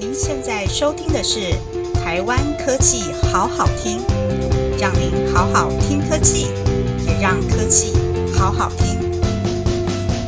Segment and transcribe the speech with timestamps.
[0.00, 1.40] 您现在收听的是
[1.92, 4.00] 台湾科技好好听，
[4.78, 6.42] 让您好好听科技，
[7.04, 7.92] 也让科技
[8.38, 8.96] 好好听。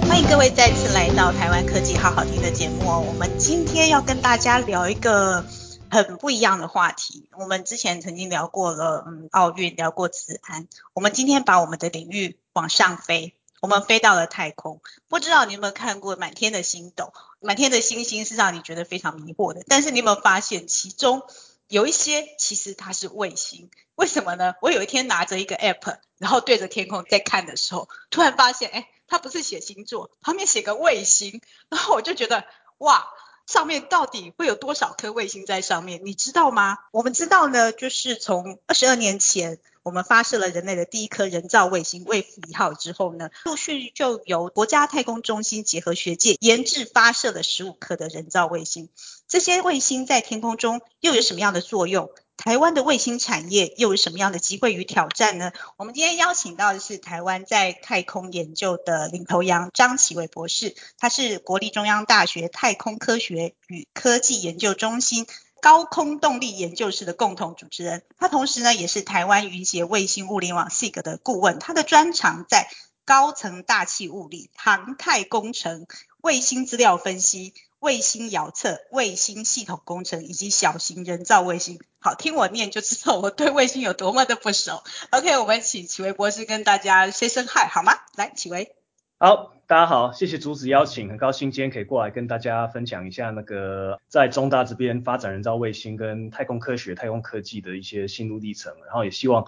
[0.08, 3.04] 欢迎各位再次来到台湾科技好好听的节目哦。
[3.06, 5.44] 我们今天要跟大家聊一个
[5.88, 7.28] 很不一样的话题。
[7.38, 10.66] 我们之前曾经聊过了，嗯，奥运，聊过慈安。
[10.94, 13.37] 我们今天把我们的领域往上飞。
[13.61, 19.62] 我们飞到了太空，不知道你有没有看过满天的星斗，满天的星星是让你觉得非常迷惑的。
[19.68, 21.23] 但是你有没有发现，其中
[21.68, 23.70] 有一些其实它是卫星？
[23.95, 24.54] 为什么呢？
[24.62, 32.45] 我有一天拿着一个 app，然后对着天空在看的时候，突然发现，哎，它不是写星座，旁边写个卫星，然后我就觉得，
[32.79, 33.06] 哇！
[33.50, 36.02] 上面到底会有多少颗卫星在上面？
[36.04, 36.78] 你知道吗？
[36.92, 48.88] 我们知道呢，就是从二十二年前我们发射了人类的第一颗人造卫星“卫福一号”之后呢，陆续就由国家太空中心结合学界研制发射了十五颗的人造卫星。
[49.26, 52.09] 这些卫星在天空中又有什么样的作用？
[52.43, 55.52] 台湾的卫星产业又有什么样的机会与挑战呢？
[55.77, 65.27] 我们今天邀请到的是台湾在太空研究的领头羊张启伟博士，他是国立中央大学太空科学与科技研究中心
[65.61, 68.05] 高空动力研究室的共同主持人。
[68.17, 72.71] 他同时呢也是台湾云协卫星物联网 SIG 的顾问，他的专长在
[73.05, 75.87] 高层大气物理、航太工程、
[76.23, 77.53] 卫星资料分析。
[77.81, 84.83] 卫星遥测、卫星系统工程以及小型人造卫星，好，听我念就知道我对卫星有多么的不熟。
[85.11, 87.95] OK，我们请启维博士跟大家 say 声 hi 好吗？
[88.17, 88.77] 来，启维。
[89.19, 99.47] 好，大家好，谢谢竹子邀请，很高兴今天可以过来跟大家分享一下那个在中大这边发展人造卫星跟太空科学、太空科技的一些心路历程，然后也希望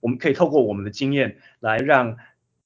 [0.00, 2.16] 我们可以透过我们的经验来让。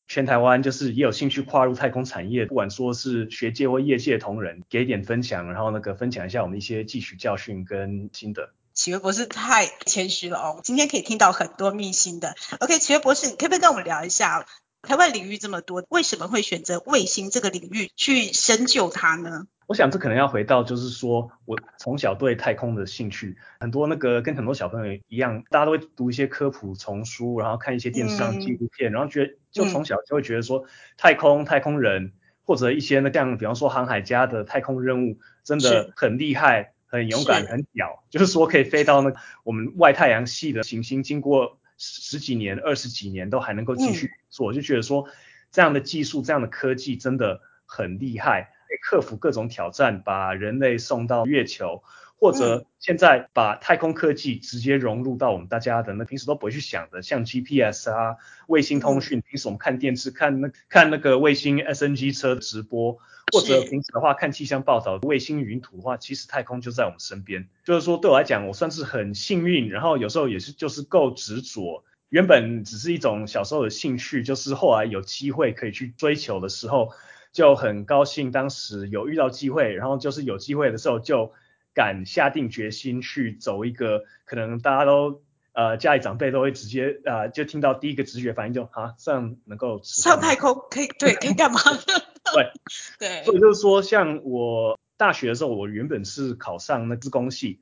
[0.09, 8.51] 全台湾就是也有兴趣跨入太空产业，不管说是学界或业界同仁，给点分享，然后那个分享一下我们一些汲取教训跟心得。
[8.73, 12.35] 启威博士太谦虚了哦，今天可以听到很多秘辛的。
[12.61, 14.47] OK，启威博士，你可不可以跟我们聊一下，
[14.81, 19.47] 台湾领域这么多，为什么会选择卫星这个领域去深究它呢？
[19.69, 30.65] 我想这可能要回到，就是说我从小对太空的兴趣，很多那个跟很多小朋友一样，大家都会读一些科普丛书，然后看一些电视上纪录片，然后觉得就从小就会觉得说
[30.97, 32.15] 太空太空人
[32.45, 39.13] 或者一些那样，比方说航海家的太空任务真的很厉害、很勇敢、很屌，就是说可以飞到那
[39.45, 45.11] 我们外太阳系的行星，经过十几年、二十几年都还能够继续做，就觉得说
[45.53, 48.55] 这样的技术、这样的科技真的很厉害。
[48.77, 51.83] 克服各种挑战，把人类送到月球，
[52.21, 58.17] 或者现在把太空科技直接融入到我们大家的那平时都不会去想的，像 GPS 啊、
[58.49, 62.99] 卫星通讯，平时我们看电视看那看那个卫星 SNG 车直播，
[63.33, 67.49] 或者平时的话看气象报道、卫星云图的话，其实太空就在我们身边。
[67.65, 71.85] 就是说对我来讲，我算是很幸运，然后有时候也是就是够执着。
[72.09, 76.91] 原本只是一种小时候的兴趣，就是后来有机会可以去追求的时候。
[77.39, 81.33] 就很高兴，当时有遇到机会，然后就是有机会的时候就
[81.73, 85.23] 敢下定决心去走一个可能大家都
[85.53, 91.61] 呃家里长辈都会直接啊就听到第一个直觉反应就啊这样能够上太空可以对可以干嘛？
[92.35, 92.51] 对
[92.99, 97.61] 对，所以就是说像我大学的时候，我原本是考上那自工系。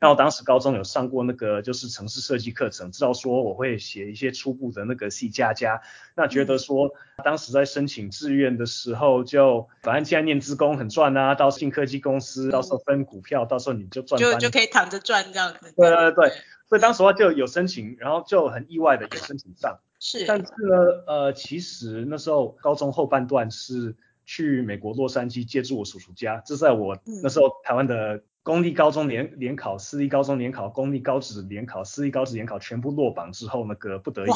[0.00, 5.80] 然后当时高中有上过那个就是城市设计课程，知道说我会写一些初步的那个 C 加加，
[6.14, 6.90] 那觉得说
[7.24, 15.72] 当时在申请志愿的时候，就反正现在念资工很赚啊，到进科技公司，到时候分股票，到时候你就赚，就就可以躺着赚这样子。
[15.76, 16.32] 对对对，
[16.68, 19.78] 所以当时话就有申请，然后就很意外的有申请上。
[19.98, 20.24] 是。
[20.26, 20.76] 但是呢，
[21.06, 28.22] 呃，其实那时候高中后半段是去美国洛杉矶借住我叔叔家，这在我那时候台湾的。
[28.46, 34.30] 公立高中联联考、私立高中联考、公立高职联考、私立高职联考全部落榜之后，那个不得已。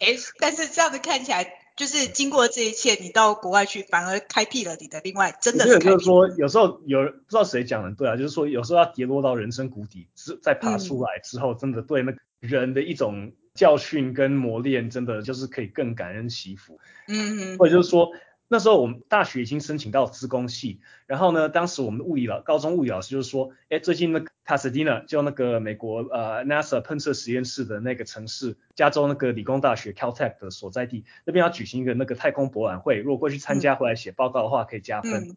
[0.00, 5.78] 哎， 但是这样子看起来，就是经过这一切，你到国外去反而开辟了你的另外，真的是。
[5.78, 16.78] 就是说，有时候有不知道谁讲的对啊，就是说有时候要跌落到人生谷底，之再爬出来之后，真的对那人的一种教训跟磨练，真的就是可以更感恩惜福。
[17.08, 17.58] 嗯嗯。
[17.58, 18.10] 或者就是说。
[18.46, 35.36] 那时候我们大学已经申请到资工系，然后呢，当时我们的物理老高中物理老师就是说，哎，最近那卡斯蒂娜就那个美国呃 NASA 喷射实验室的那个城市，加州那个理工大学 Caltech 的所在地，那边要举行一个那个太空博览会，如果过去参加回来写报告的话，可以加分，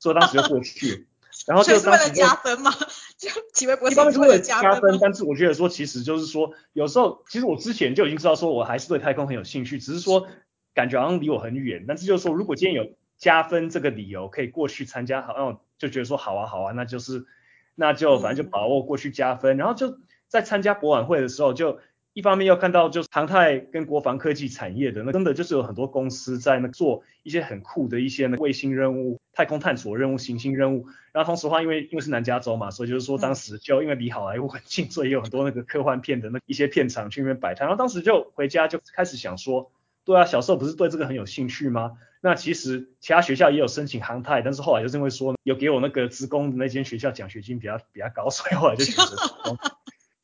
[0.00, 1.06] 所以当时就过去，
[1.46, 2.72] 然后就当时加分嘛？
[3.16, 10.26] 就几位博士是为了加分，但是我觉得说其实就是说，有时候其实我之前就已经知道说我还是对太空很有兴趣，只是说。
[10.78, 17.26] 感觉好像离我很远，但是就是说，如果今天有加分这个理由可以过去参加，好像就觉得说好啊好啊，那就是
[17.74, 19.98] 那就反正就把握过去加分，然后就
[20.28, 21.80] 在参加博览会的时候就。
[22.14, 30.88] 一方面又看到，就是航太跟国防科技产业的，那真的就是有很多公司在那做一些很酷的一些那卫星任务、太空探索任务、行星任务。
[31.12, 37.68] 然后同时的话，因为因为是南加州嘛，所以就是说当时就因为离好莱坞很近，所以有很多那个科幻片的那一些片场去那边摆摊。
[37.68, 39.70] 然后当时就回家就开始想说，
[40.08, 41.98] 对啊，小时候不是对这个很有兴趣吗？
[42.22, 49.16] 那其实其他学校也有申请航太，但是后来就是因为说有给我那个职工的那间学校奖学金比较比较高， 所以后来就选择。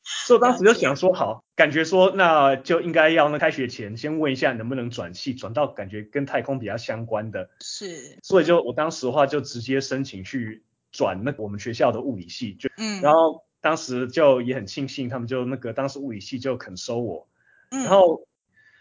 [0.03, 7.51] 所以我当时就想说，好，感觉说那就应该要那开学前先问一下能不能转系，转到感觉跟太空比较相关的。
[7.61, 8.17] 是。
[8.23, 13.01] 所以就我当时的话就直接申请去转那我们学校的物理系，就，嗯。
[13.01, 17.27] 然后当时就也很庆幸他们就那个当时物理系就肯收我，
[17.69, 17.83] 嗯。
[17.83, 18.27] 然后，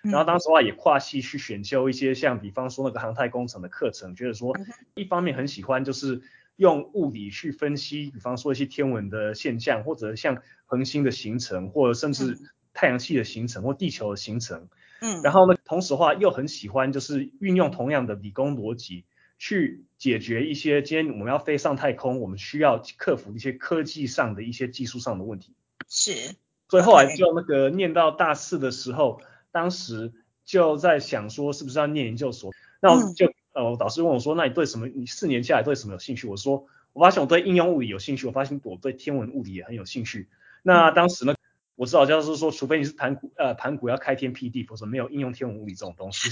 [0.04, 4.56] 然后当时的话也跨系去选修一些像比方说那个航太工程的课程，觉得说
[4.94, 6.22] 一方面很喜欢就是。
[6.56, 12.38] 用物理去分析，比方说一些天文的现象，或者像恒星的形成，或者甚至
[12.72, 14.68] 太阳系的形成或地球的形成。
[15.00, 15.20] 嗯。
[15.22, 19.04] 然后呢，同时话又很喜欢就是运用同样的理工逻辑
[19.36, 25.56] 去解决一些今天我们要飞上太空，我们需要克服一些科技上的一些技术上的问题。
[25.88, 26.36] 是。
[26.68, 29.20] 所以后来就那个念到大四的时候，
[29.54, 30.12] 当时
[30.44, 32.52] 就在想说是不是要念研究所，
[32.82, 33.32] 那我就。
[33.54, 34.88] 呃，我导师问我说，那你对什么？
[34.88, 36.26] 你四年下来对什么有兴趣？
[36.26, 40.28] 我说，我发现我对应用物理有兴趣，我发现我对天文物理也很有兴趣。
[40.64, 41.36] 那当时呢，
[41.76, 46.28] 我知道就是说，除非你是盘古，呃，盘古要开天辟地，否则没有应用天文物理这种东西。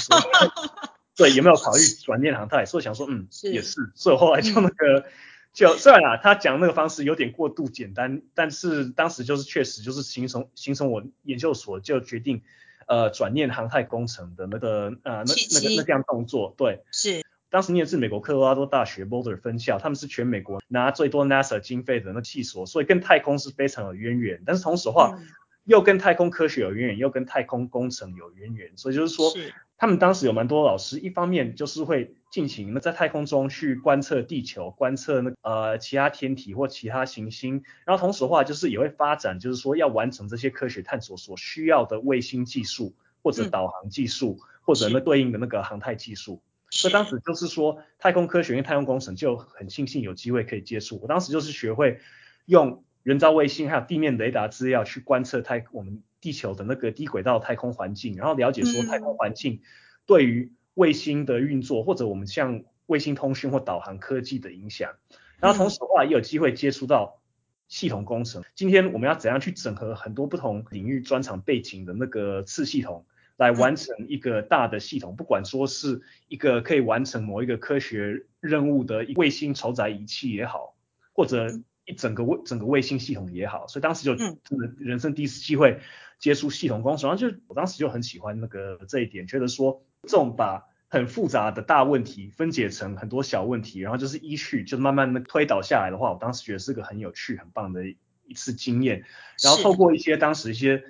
[1.14, 2.66] 对，有没有考虑转念航太？
[2.66, 3.92] 所以想说，嗯，也是。
[3.94, 5.04] 所以后来就那个，
[5.52, 12.42] 就虽然啊，他讲那个方式有点过度简单，但是当时就是确实就是形成形成我研究所就决定。
[12.86, 24.42] 呃，转念航太工程的那个呃，那那个那这样动作，对，是，当时念的是美国科罗拉多大学 Boulder 分校，他们是全美国拿最多 NASA 经费的那系所，所以跟太空是非常有渊源。
[24.46, 25.18] 但是同时的话，
[25.64, 29.32] 又跟太空科学有渊源，又跟太空工程有渊源，所以就是说。
[29.78, 42.94] 他们当时有蛮多老师，一方面就是会进行那在太空中去观测地球、观测那呃其他天体或其他行星，然后同时的话就是也会发展，就是说要完成这些科学探索所需要的卫星技术
[43.24, 46.40] 或者导航技术或者那对应的那个航太技术。
[46.70, 51.00] 所以当时就是说太空科学跟太空工程就很庆幸有机会可以接触。
[51.02, 51.98] 我当时就是学会
[52.46, 56.02] 用人造卫星还有地面雷达资料去观测太我们。
[56.22, 59.60] 地球的那个低轨道太空环境，然后了解说太空环境
[60.06, 64.92] 对于卫星的运作，或者我们像卫星通讯或导航科技的影响。
[65.40, 67.20] 然后同时的话，也有机会接触到
[67.66, 68.44] 系统工程。
[68.54, 73.04] 今天我们要怎样去整合很多不同领域专长背景的那个次系统，
[73.36, 75.16] 来完成一个大的系统？
[75.16, 80.76] 不管说是一个可以完成某一个科学任务的卫星筹载仪器也好，
[81.12, 81.48] 或者
[81.84, 85.80] 一整个卫整个卫星系统也好，所以当时就真的人生第一次机会。
[86.18, 99.04] 接触系统工程，然后就我当时就很喜欢那个这一点，觉得说这种把很复杂的大问题分解成很多小问题，然后就是依序就慢慢的推导下来的话，我当时觉得是个很有趣、很棒的一次经验。
[99.42, 100.84] 然后透过一些当时一些。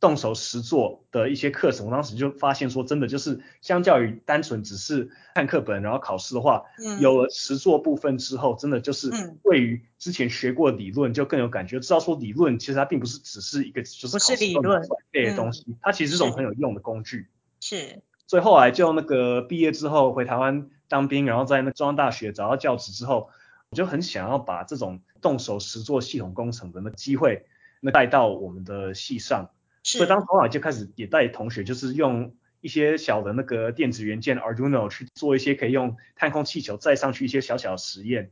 [0.00, 6.64] 动手实做的一些课程，我当时就发现说，真的就是相较于单纯只是看课本然后考试的话，
[6.98, 9.10] 有了实做部分之后，真的就是
[9.42, 17.28] 对于之前学过理论就更有感觉，知道说理论其实它并不是只是一个就是考试论类的东西，它其实是一种很有用的工具。
[17.60, 18.02] 是。
[18.26, 23.28] 所以后来就那个毕业之后回台湾当兵，然后在那中央大学找到教职之后，
[23.68, 27.44] 我就很想要把这种动手实做系统工程的那机会，
[27.80, 29.50] 那带到我们的系上。
[29.82, 38.30] 所以当时我就开始也带同学，就是用一些小的那个电子元件 Arduino 去做一些可以用探空气球载上去一些小小的实验，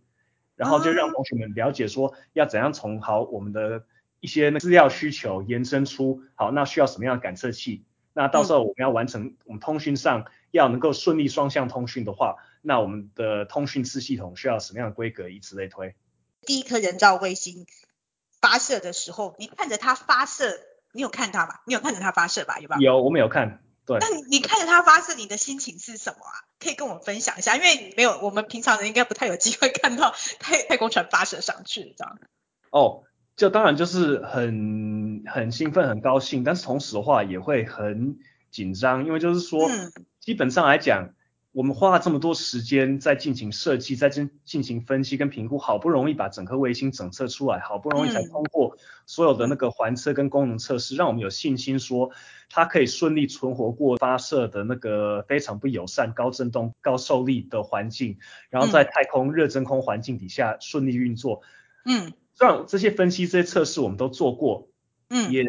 [0.56, 3.86] 然后就让同学们了解说要怎样从好我们的
[4.20, 15.94] 一些资料需求延伸出好那需要什么样的感测器，那到时候我们要完成我们通讯上要能够顺利双向通讯的话，那我们的通讯次系统需要什么样的规格，以此类推。
[16.42, 17.66] 第一颗人造卫星
[18.40, 20.67] 发射的时候，你看着它发射。
[20.92, 21.62] 你有看它吧？
[21.66, 22.58] 你有看着它发射吧？
[22.58, 22.76] 有吧？
[22.78, 23.60] 有，我们有看。
[23.86, 23.98] 对。
[24.00, 26.44] 那你你看着它发射，你的心情是什么啊？
[26.60, 32.18] 可以跟我们分享一下，因为没有我们平常人应该不太有机会 看到太太空船发射上去这样。
[32.70, 33.04] 哦，
[33.36, 38.18] 就当然就是很很兴奋、很高兴，但是同时的话也会很
[38.50, 39.70] 紧张，因为就是说，
[40.20, 41.10] 基本上来讲。
[41.58, 52.12] 我们花了这么多时间在进行设计，在进进行分析跟评估，好不容易把整颗卫星整测出来，好不容易才通过所有的那个环测跟功能测试，让我们有信心说
[52.48, 58.18] 它可以顺利存活过发射的那个非常不友善、高振动、高受力的环境，
[58.50, 61.42] 然后在太空热真空环境底下顺利运作。
[61.84, 64.68] 嗯，虽然这些分析、这些测试我们都做过，
[65.08, 65.44] 嗯，也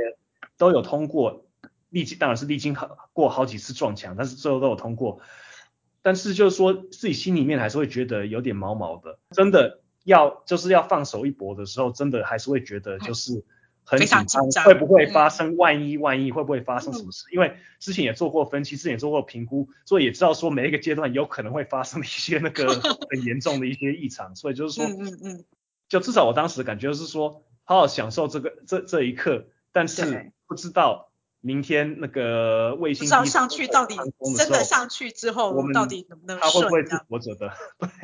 [0.58, 1.46] 都有通过，
[1.92, 5.20] 历经当然是历经好过好几次撞墙，但是最后都有通过。
[6.02, 13.44] 但是就是说自己心里面还是会觉得有点毛毛的，真的要就是要放手一搏的时候，真的还是会觉得就是
[13.84, 17.26] 很紧张，会不会发生万一万一会不会发生什么事？
[17.34, 22.68] 因为之前也做过分析，之前也做过评估，所以也知道说每一个阶段有可能会发生一些那个
[23.10, 25.46] 很严重的一些异常， 所以就是说，嗯嗯嗯，
[25.90, 31.09] 就至少我当时的感觉是说，好好享受这个这这一刻，但是不知道。
[31.42, 33.96] 明天那个卫星上上去到底
[34.36, 37.54] 真的上去之后，我们到底能不能它会不会是活着的？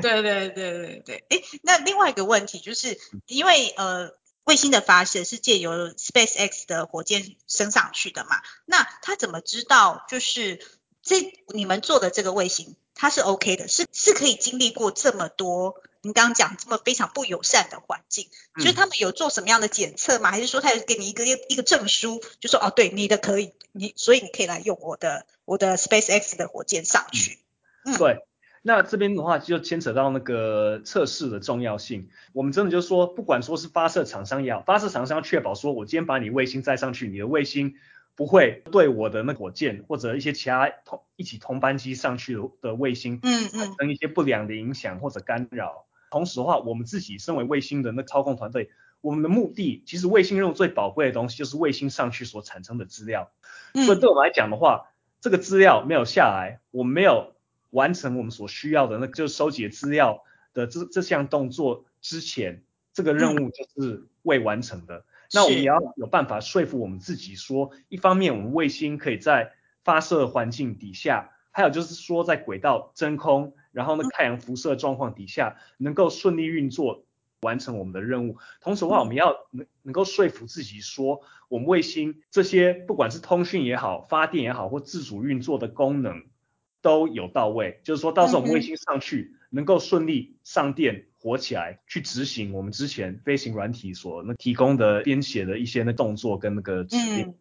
[0.02, 1.26] 对对对对对。
[1.30, 4.12] 哎，那另外一个问题就是，因为呃
[4.46, 10.60] 卫星的发射是借由 SpaceX 的火箭升上去的嘛，那他怎么知道就是
[11.02, 15.76] 这你们做的这个卫星它是 OK 的，是是可以经历过这么多？
[16.02, 20.30] 您刚刚讲这么非常不友善的环境，就是他们有做什么样的检测吗？
[20.30, 27.40] 还是说他有给你一个一个证书，就说哦，对，你的可以，你所以你可以来用我的我的 SpaceX 的火箭上去。
[27.86, 28.20] 嗯，对，
[28.62, 32.10] 那这边的话就牵扯到那个测试的重要性。
[32.34, 37.74] 我们真的就是说，不管说是发射厂商也好，发射厂商要确保说我今天把你卫星载上去，你的卫星
[38.16, 45.86] 不会对我的那火箭或者一些其他同一起同班机上去的的卫星，嗯嗯，产生一些不良的影响或者干扰。
[46.10, 48.70] 同时的话，我们自己身为卫星的那操控团队，
[49.02, 53.32] 我们的目的其实卫星任务最宝贵的东西就是卫星上去所产生的资料。
[53.74, 57.36] 所以对我们来讲的话，这个资料没有下来，我们没有
[57.72, 65.04] 完成我们所需要的，那就是收集资料的这这项动作之前，这个任务就是未完成的。
[65.34, 69.54] 那我们也要有办法说服我们自己说，一方面我们卫星可以在
[69.84, 71.32] 发射环境底下。
[71.52, 77.06] 还有就是说，在轨道真空，然后呢太阳辐射状况底下，能够顺利运作，
[77.40, 78.36] 完成我们的任务。
[78.60, 86.26] 同时的话，我们要能能够说服自己说，我们卫星这些不管是通讯也好，发电也好，或自主运作的功能
[86.82, 87.80] 都有到位。
[87.86, 97.34] 就是说到时候我们卫星上去，能够顺利上电，活起来，去执行我们之前飞行软体所那提供的编写的一些那动作跟那个指令。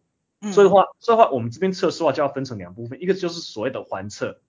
[0.51, 4.41] 所以的话，所以的话，我们这边测试的话就要分成两部分，一个就是所谓的环测，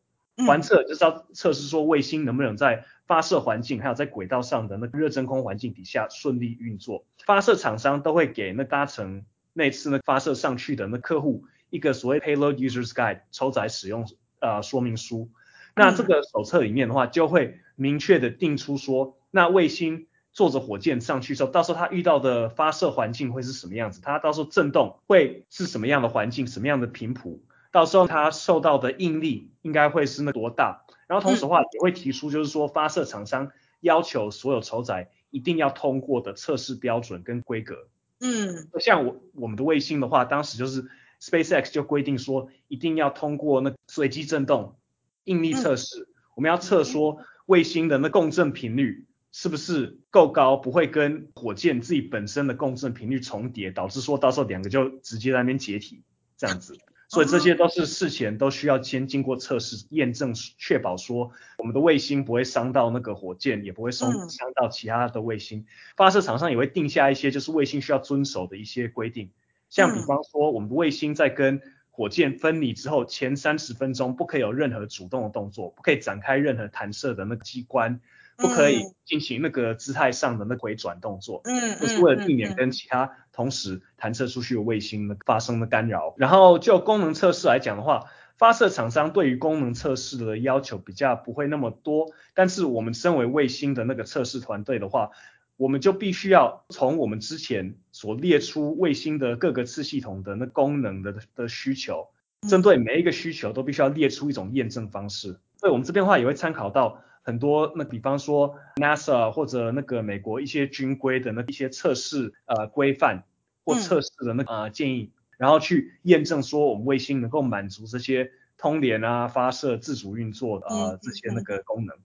[0.47, 7.05] 环测就是要测试说卫星能不能在发射环境，还有在轨道上的那个热真空环境底下顺利运作。
[7.27, 14.07] 发射厂商都会给那搭乘那次那发射上去的那客户一个所谓 Payload User Guide 超载使用
[14.41, 15.31] 呃说明书。
[15.79, 20.07] 那这个手册里面的话，就会明确的定出说，那卫星。
[20.33, 24.03] 坐着火箭上去之后，到时候它遇到的发射环境会是什么样子？
[24.03, 26.47] 它到时候震动会是什么样的环境？
[26.47, 27.43] 什么样的频谱？
[27.73, 30.85] 到时候它受到的应力应该会是那多大？
[31.07, 37.89] 然后同时的话也会提出，就是说发射厂商要求所有筹载一定要通过的测试标准跟规格。
[38.21, 40.85] 嗯，像我我们的卫星的话，当时就是
[41.19, 44.77] SpaceX 就规定说一定要通过那随机震动
[45.25, 49.07] 应力测试，我们要测说卫星的那共振频率。
[49.39, 56.03] 是不是够高，不会跟火箭自己本身的共振频率重叠，导致说到时候两个就直接在那边解体
[56.39, 56.75] 这样子。
[57.09, 65.67] 所以这些都是事前都需要先经过测试验证，确保说我们的卫星不会伤到那个火箭，也不会伤伤到其他的卫星。
[65.99, 69.31] 发射场上也会定下一些就是卫星需要遵守的一些规定，
[69.69, 78.01] 像比方说我们的卫星在跟火箭分离之后前三十分钟不可以有任何主动的动作，不可以展开任何弹射的那个机关。
[78.37, 86.15] 不可以进行那个姿态上的那回转动作，嗯，就是为了避免跟其他同时弹射出去的卫星发生的干扰。
[86.19, 88.05] 然后就功能测试来讲的话，
[88.37, 95.11] 发射厂商对于功能测试的要求比较不会那么多，但是我们身为卫星的那个测试团队的话，
[95.57, 102.09] 我们就必须要从我们之前所列出卫星的各个次系统的那功能的的需求，
[102.47, 105.39] 针对每一个需求都必须要列出一种验证方式。
[105.57, 107.01] 所以我们这边的话也会参考到。
[107.27, 113.25] 很多那比方说 NASA 或者那个美国一些军规的那一些测试呃规范
[113.65, 121.97] 或测试的那呃建议，然后去验证说我们卫星能够满足这些通联啊、发射、自主运作的啊这些那个功能。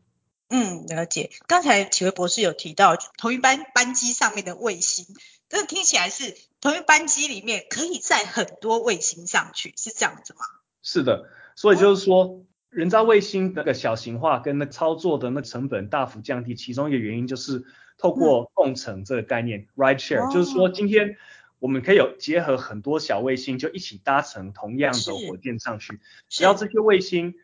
[0.49, 1.29] 嗯，了解。
[1.45, 5.05] 刚才启威博士有提到同一班班机上面的卫星，
[5.49, 10.39] 这听起来是同一班机里面可以载很多卫星上去，是这样子吗？
[10.81, 12.43] 是的，所以就是说。
[12.71, 17.65] 人造卫星那个小型化跟那操作的那成本大幅降低，其中一个原因就是
[17.97, 21.17] 透过共乘这个概念，ride share，就是说今天
[21.59, 25.99] 我们可以有结合很多小卫星就一起搭乘同样的火箭上去，
[26.29, 27.35] 只要这些卫星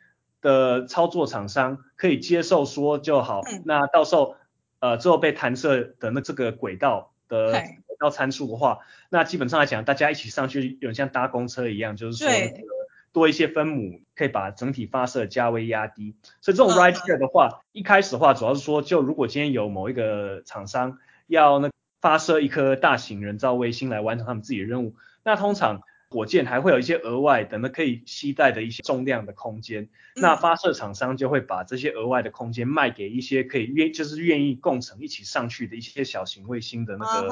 [0.42, 4.38] 的操作厂商可以接受说就好，那到时候
[4.80, 8.80] 呃最后被弹射的那这个轨道的轨道参数的话，
[9.10, 12.32] 那基本上来讲，大家一起上去有点像搭公车一样，就是说
[13.12, 16.16] 多一些分母可以把整体发射价位压低。
[16.42, 20.98] 所以这种 ride share 的话，一开始的话主要是说，就如果今天有某一个厂商
[21.28, 37.30] 要那发射一颗大型人造卫星来完成他们自己的任务，那通常火箭还会有一些额外的那可以携带的一些重量的空间，那发射厂商就会把这些额外的空间卖给一些可以愿就是愿意共乘一起上去的一些小型卫星的那个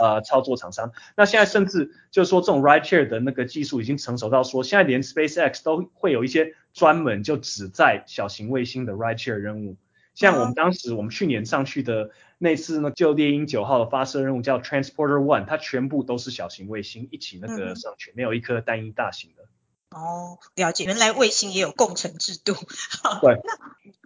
[0.00, 0.90] 呃操作厂商。
[1.16, 9.76] 那现在甚至就是说这种 ride share 的那个技术已经成熟到说，现在连 SpaceX 都会有一些专门就只在小型卫星的 ride share 任务。
[10.14, 19.42] 像我们当时我们去年上去的那次呢，就猎鹰九号的发射任务叫 Transporter One，它全部都是小型卫星一起那个上去，没有一颗单一大型的。
[19.90, 22.54] 哦，了解，原来卫星也有共乘制度。
[23.22, 23.40] 对。
[23.44, 23.58] 那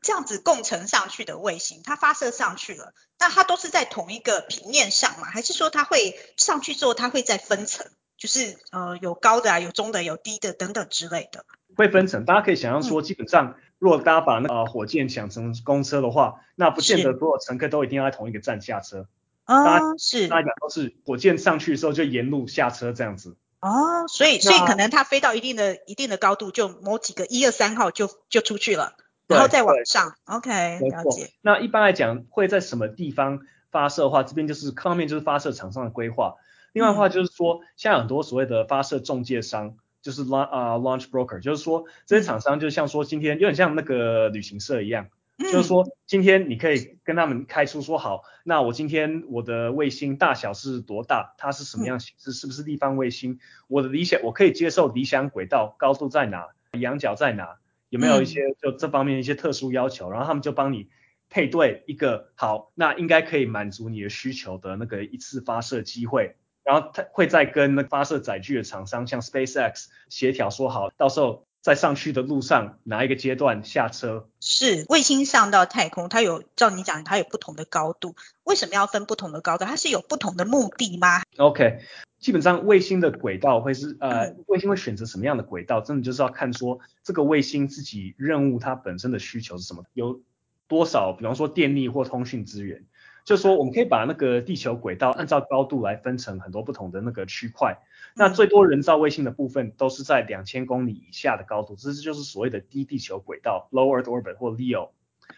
[0.02, 5.24] 这样子共乘上去的卫星，它发射上去了，那它都是在同一个平面上嘛？
[5.24, 7.86] 还是说它会上去之后，它会再分层，
[8.16, 11.44] 就是呃有高的啊，有中的，有低的等等之类的？
[11.76, 13.56] 会分层，大家可以想象说，基本上。
[13.78, 19.06] 如果大家把那个火箭想成公车的话，那不见得所有乘客都一定要在同一个站下车。
[19.44, 20.26] 啊，是。
[20.26, 23.36] 大家都是火箭上去的时候就沿路下车这样子。
[23.60, 28.94] 哦，所以所以可能它飞到一定的一定的高度，就某几个一二三号就就出去了，
[29.28, 30.14] 然后再往上。
[30.24, 31.30] OK，了解。
[31.40, 36.34] 那一般来讲会在什么地方发射的话，这边就是方面就是发射场上的规划。
[36.72, 39.76] 另外的话就是说，像很多所谓的发射中介商。
[40.00, 60.88] 就是 launch 啊 launch broker，就是说这些厂商就像说今天有点像那个旅行社一样，就是说今天你可以跟他们开出说好，那我今天我的卫星大小是多大，它是什么样形式，是不是立方卫星，我的理想我可以接受理想轨道高度在哪，仰角在哪，有没有一些就这方面一些特殊要求，然后他们就帮你
[61.28, 66.36] 配对一个好，那应该可以满足你的需求的那个一次发射机会。
[66.68, 74.28] 然后他会再跟那发射载具的厂商，像 SpaceX 协调说好，到时候在上去的路上哪一个阶段下车。
[74.38, 79.64] 是卫星上到太空，它有照你讲，它有不同的高度，为什么要分不同的高度？
[79.64, 81.78] 它是有不同的目的吗？OK，
[82.18, 90.20] 基本上卫星的轨道会是呃，卫星会选择什么样的轨道，真的就是要看说这个卫星自己任务它本身的需求是什么，有
[90.66, 92.84] 多少，比方说电力或通讯资源。
[93.28, 97.76] 就说我们可以把那个地球轨道按照高度来分成很多不同的那个区块，
[98.16, 104.92] 那最多人造卫星的部分都是在两千公里以下的高度，这就是所谓的低地球轨道 （Low Earth Orbit） 或 LEO。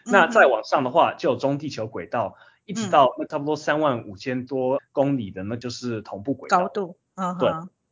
[0.06, 6.60] 那再往上的话，就有中地球轨道，一直到那差不多三万五千多公里的，那就是同步轨道。
[6.60, 7.50] 高度，嗯，对。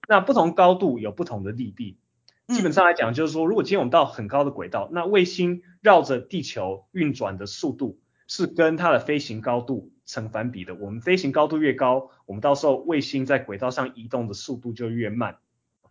[0.08, 1.98] 那不同高度有不同的利弊。
[2.46, 7.98] 基本上来讲，就是说，如果今天我们到很高的轨道，那卫星绕着地球运转的速度。
[8.28, 10.76] 是跟它的飞行高度成反比的。
[10.76, 15.38] 我们飞行高度越高，我们到时候卫星在轨道上移动的速度就越慢。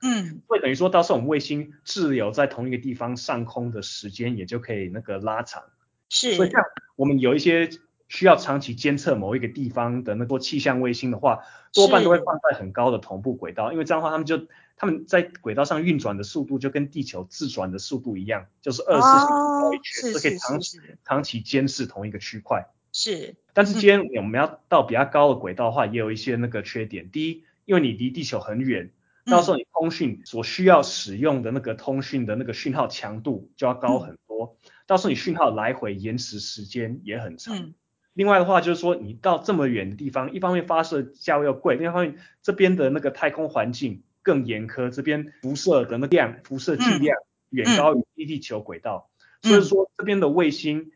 [0.01, 5.63] 嗯，会等于说到时候我们卫星滞留在同一个地方上空的时间也就可以那个拉长。
[6.07, 6.35] 是。
[6.35, 6.61] 所以像
[6.95, 7.67] 我们有一些
[8.09, 11.43] 需要长期监测某一个地方的那个气象卫星的话，
[11.73, 19.37] 多半都会放在很高的同步轨道，因为这样的话他们就他们在轨道上运转的速度就跟地球自转的速度一样，就是二十四。
[19.83, 23.35] 是可以长期长期监视同一个区块，是。
[23.53, 27.11] 但是今天我们要到比较高的轨道的话，也有一些那个缺点。
[27.11, 28.91] 第一，因为你离地球很远，
[29.25, 37.73] 到时候你通讯所需要使用的那个通讯的那个讯号强度就要高很多，到时候你讯号来回延迟时间也很长。
[38.17, 47.15] 另外的话就是说，你到这么远的地方，一方面发射价位要贵，另一方面这边的那个太空环境更严苛，这边辐射的那量辐射剂量
[47.51, 49.11] 远高于低地球轨道。
[49.43, 50.91] 所以说这边的卫星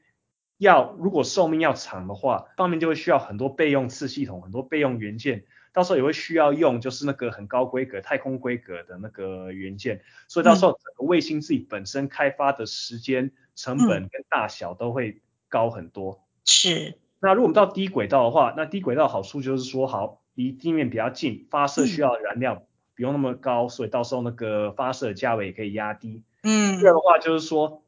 [0.58, 16.28] 要如果寿命要长的话，方面就会需要很多备用次系统，很多备用元件，到时候也会需要用就是那个很高规格太空规格的那个元件，所以到时候整个卫星自己本身开发的时间、成本跟大小都会高很多。
[16.46, 16.98] 是。
[17.22, 22.64] 那如果我们到低轨道的话，那低轨道好处就是说好离地面比较近，发射需要燃料
[22.96, 26.24] 不用那么高，所以到时候那个发射价位也可以压低。
[26.44, 26.80] 嗯。
[26.80, 27.84] 第二的话就是说。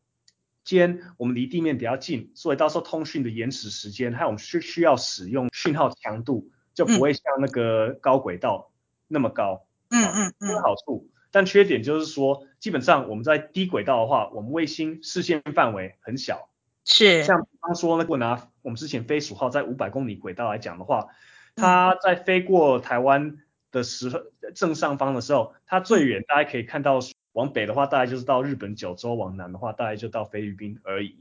[0.65, 8.71] 间我们离地面比较近，所以到时候通讯的延迟时间，还有我们需需要使用讯号强度，就不会像那个高轨道
[9.09, 9.65] 那么高。
[9.89, 10.49] 嗯嗯嗯。
[10.51, 16.47] 有好处，但缺点就是说，基本上我们在低轨道的话，我们卫星视线范围很小。
[16.85, 17.23] 是。
[17.23, 21.07] 像比方说，如果拿我们之前飞鼠号在五百公里轨道来讲的话，
[21.55, 23.37] 它在飞过台湾
[23.71, 24.19] 的时候
[24.55, 26.99] 正上方的时候，它最远大家可以看到。
[27.33, 31.17] 往北的话，大概就是到日本九州；往南的话，大概就到菲律宾而已。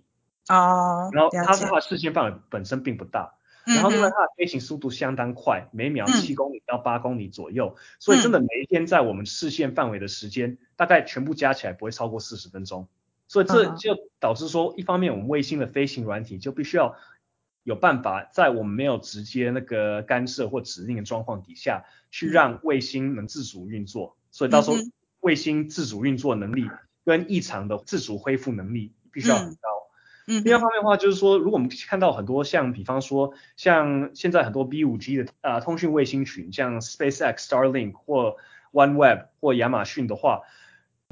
[0.50, 1.08] 哦。
[1.10, 3.32] 然后它的话视线范围本身并不大，
[3.64, 12.88] 然后另外它的飞行速度相当快，每秒七公里到八公里左右，所以真的每一天在我们视线范围的时间，大概全部加起来不会超过四十分钟。
[13.32, 16.96] 所以这就导致说，一方面我们卫星的飞行软体就必须要
[17.62, 24.18] 有办法在我们没有直接那个干涉或指令的状况底下，去让卫星能自主运作。
[24.30, 24.76] 所以到时候
[25.20, 26.70] 卫星自主运作能力
[27.06, 29.60] 跟异常的自主恢复能力必须要很高。
[30.26, 38.36] 嗯，另外一方面的话，就是说，如果我们看到很多像，比方说，像现在很多 B 五 G 的啊通讯卫星群，像 SpaceX、Starlink 或
[38.72, 40.42] OneWeb 或亚马逊的话，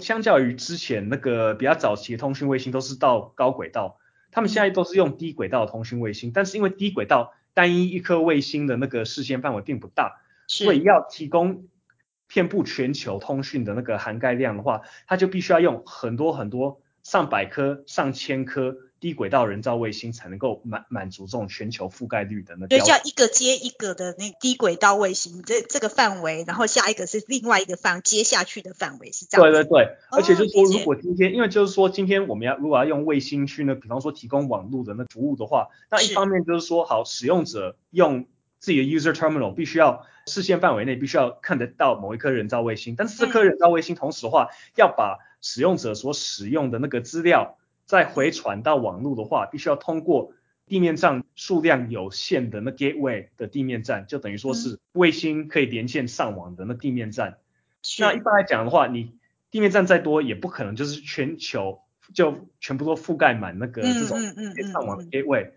[0.00, 3.98] 相较于之前那个比较早期的通讯卫星都是到高轨道，
[4.30, 11.64] 他们现在都是用低轨道通讯卫星，但是因为低轨道单一一颗卫星的那个视线范围并不大，所以要提供
[12.26, 18.76] 遍布全球通讯的那个涵盖量的话，它就必须要用很多很多上百颗、上千颗。
[19.00, 29.50] 低轨道人造卫星才能够满满足这种全球覆盖率的那，对，叫一个接一个的那低轨道卫星，这这个范围，然后下一个是另外一个范接下去的范围是这样。
[29.50, 38.26] 对对对，而且就是说，如果今天，因为就是说今天我们要如果要用卫星去呢，比方说提供网络的那服务的话，那一方面就是说，好，使用者用
[38.58, 47.56] 自己的 user terminal 必须要视线范围内必须要看得到某一颗人造卫星，但是这颗人造卫星同时的话，要把使用者所使用的那个资料。
[47.90, 50.32] 再回传到网络的话，必须要通过
[50.64, 57.38] 地面上数量有限的那 gateway 的地面站，就等于说是卫星可以连线上网的那地面站。
[57.98, 59.16] 那一般来讲的话，你
[59.50, 61.80] 地面站再多，也不可能就是全球
[62.14, 64.20] 就全部都覆盖满那个这种
[64.72, 65.50] 上网的 gateway。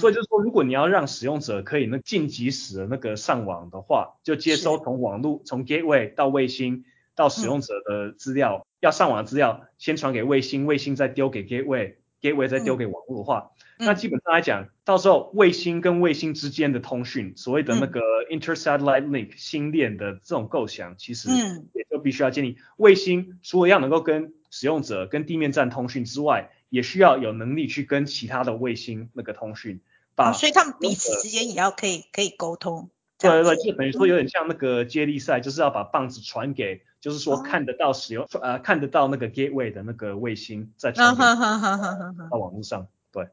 [0.00, 6.84] 所以就是说，如果你要让使用者可以那近即时的那个上网的话，就接收从网络从 gateway 到卫星
[7.18, 8.64] 到使用者的资料。
[8.80, 18.00] 要上网的资料先传给卫星，卫星再丢给 gateway，gateway 再丢给网络的话，那基本上来讲，到时候卫星跟卫星之间的通讯，所谓的那个
[18.30, 21.28] intersatellite link 星链的这种构想，其实
[21.74, 22.56] 也就必须要建立。
[22.76, 29.80] 卫星除了要能够跟使用者、跟地面站通讯之外，也需要有能力去跟其他的卫星那个通讯。
[30.14, 32.90] 把所以他们彼此之间也要可以可以沟通。
[33.18, 36.82] 对对对，就等于说有点像那个接力赛，就是要把棒子传给。
[37.00, 43.28] 就是说看得到使用呃看得到那个 gateway 的那个卫星在传到网络上，对。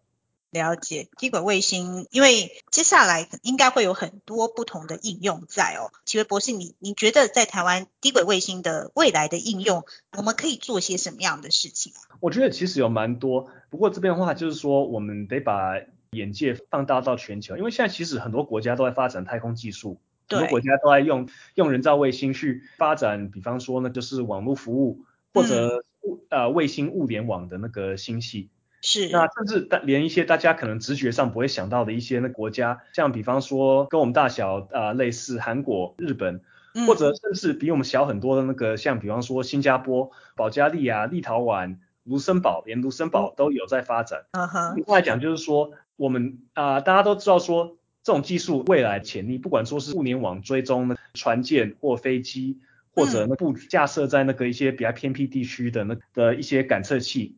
[0.52, 5.92] 了解低轨卫星，因为接下来应该会有很多不同的应用在哦。
[6.06, 9.84] 奇伟博士，你你觉得在台湾低轨卫星的未来的应用，
[10.16, 12.16] 我们可以做些什么样的事情啊？
[12.22, 15.74] 我觉得其实有蛮多，不过这边的话就是说我们得把
[16.12, 20.00] 眼界放大到全球，因为现在其实很多国家都在发展太空技术。
[20.28, 28.50] 很多国家都在用用人造卫星去发展，比方说呢，就是网络服务或者物呃卫星物联网的那个星系。
[28.82, 29.10] 是。
[29.10, 36.42] 那甚至大连一些大家可能直觉上不会想到的一些那国家，像比方说跟我们大小啊类似韩国、日本，
[36.88, 44.26] 或者甚至比我们小很多的那个，像比方说新加坡、保加利亚、立陶宛、卢森堡，连卢森堡都有在发展。
[44.32, 44.76] 嗯哼。
[44.76, 47.78] 另外讲就是说，我们啊大家都知道说。
[48.06, 52.60] 这种技术未来潜力，不管说是物联网追踪的船舰或飞机，
[52.94, 57.36] 或者那布架设在那个一些比较偏僻地区的那的一些感测器，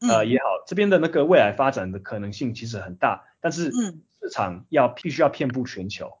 [0.00, 3.72] 呃也好，这边的那个未来发展的可能性其实很大，但是
[4.20, 6.18] 市场要必须要遍布全球。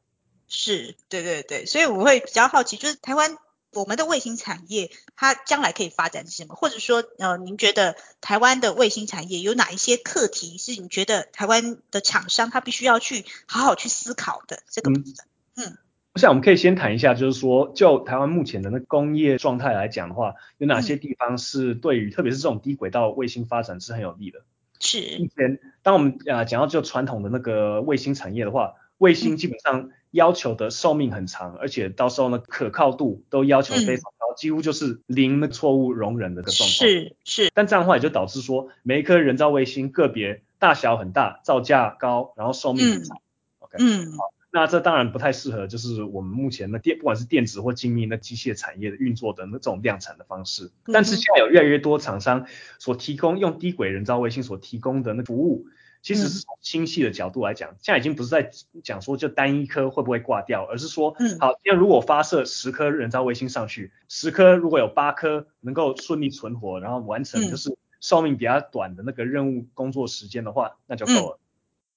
[0.48, 3.36] 是，对对对，所以我会比较好奇，就是台湾。
[3.72, 6.54] 我们的卫星产业，它将来可以发展是什么？
[6.54, 14.58] 或者说，呃，您觉得台湾的卫星产业有哪一些课题是你觉得台湾的厂商他必须要去好好去思考的？
[14.68, 15.14] 这个部分，
[15.56, 15.78] 嗯，
[16.14, 24.40] 我想我们可以先谈一下，就是说，就台湾目前的那工业状态来讲的话，有哪些地方是对于特别是这种低轨道卫星发展是很有利的？
[24.80, 24.98] 是。
[24.98, 29.90] 以前，当我们啊讲到就传统的那个卫星产业的话，卫星基本上。
[30.12, 36.68] 要求的寿命很长，而且到时候呢，可靠度都要求非常高，几乎就是零的错误容忍的个状况。
[36.68, 37.48] 是是。
[37.54, 43.18] 但这样的话也就导致说，每一颗人造卫星个别大小很大，造价高，然后寿命很长。
[43.60, 43.76] OK。
[43.78, 44.10] 嗯。
[44.16, 50.72] 好，那这当然不太适合，就是我们目前的电，不管是电子或精密的机械产业的运作的那种量产的方式。
[50.92, 52.46] 但是现在有越来越多厂商
[52.80, 55.68] 所提供用低轨人造卫星所提供的那服务。
[56.02, 58.50] 其实是从星系的角度来讲，现在已经不是在
[58.82, 71.38] 讲说就单一颗会不会挂掉，而是说，好，今天如果发射十颗人造卫星上去，十颗如果有八颗能够顺利存活，然后完成就是寿命比较短的那个任务工作时间的话，那就够了。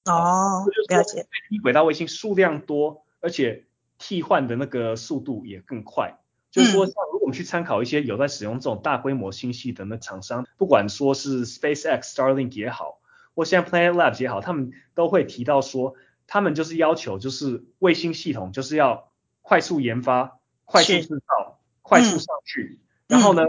[0.05, 1.25] 哦，了解。
[1.49, 3.63] 低轨道卫星数量多，而且
[3.97, 6.19] 替换的那个速度也更快。
[6.51, 12.99] 就是说，像如果我们去参考一些有在使用这种大规模星系的那厂商，不管说是 SpaceX、Starlink 也好。
[13.35, 15.95] 或现在 Planet Labs 也好，他们都会提到说，
[16.27, 23.43] 他们就是要求就是卫星系统就是要快速研发、快速制造、快速上去，然后呢，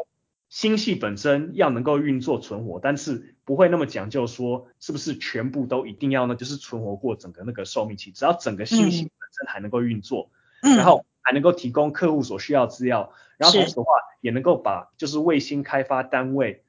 [0.48, 10.30] 星系本身要能够运作存活，但是不会那么讲究说是不是全部都一定要呢，就是存活过整个那个寿命期，只要整个星系本身还能够运作，
[10.62, 16.63] 然后还能够提供客户所需要资料，然后同时的话也能够把就是卫星开发单位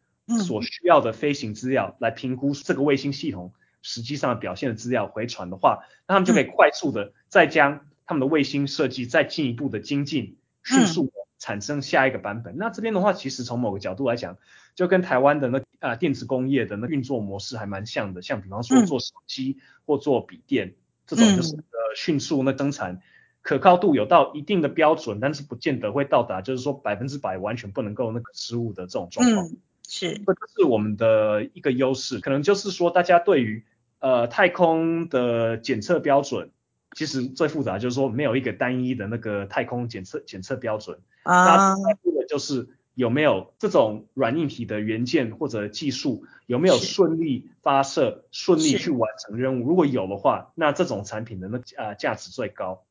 [0.46, 3.54] 所需要的飞行资料来评估这个卫星系统。
[3.88, 12.58] 实际上表现的资料回传的话，那他们就可以快速的再将他们的卫星设计再进一步的精进，迅速产生下一个版本。
[12.58, 14.40] 那这边的话，其实从某个角度来讲，
[14.74, 18.24] 就跟台湾的那啊电子工业的那运作模式还蛮像的。
[18.24, 20.74] 像比方说做手机或做笔电
[21.06, 23.04] 这种，就是呃迅速那生产，
[23.44, 29.48] 可靠度有到一定的标准，但是不见得会到达，就是说百分之百完全不能够那个失误的这种状况。
[29.88, 33.64] 是，这是我们的一个优势，可能就是说大家对于
[34.00, 36.52] 呃，太空的检测标准
[36.96, 41.00] 其实最复杂，就是说没有一个单一的那个太空检测检测标准。
[41.24, 41.46] 啊。
[41.46, 49.68] 那在乎的就是有没有这种软硬体的元件或者技术有没有顺利发射、顺利去完成任务。
[49.68, 52.84] 如果有的话，那这种产品的那啊价值最高。